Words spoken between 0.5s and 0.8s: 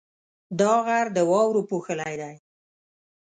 دا